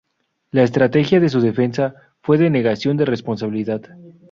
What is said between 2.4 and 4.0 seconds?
negación de responsabilidad.